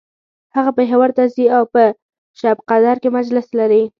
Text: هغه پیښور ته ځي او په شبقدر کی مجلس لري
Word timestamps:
هغه 0.55 0.71
پیښور 0.77 1.09
ته 1.17 1.23
ځي 1.33 1.45
او 1.57 1.63
په 1.73 1.83
شبقدر 2.39 2.95
کی 3.01 3.09
مجلس 3.17 3.47
لري 3.59 3.83